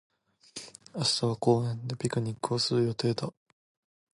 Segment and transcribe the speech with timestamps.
[0.95, 3.31] 明日は公園でピクニックをする予定だ。